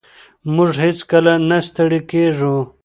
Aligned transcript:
موږ 0.55 0.71
هېڅکله 0.83 1.33
نه 1.49 1.57
ستړي 1.67 1.99
کېږو. 2.11 2.55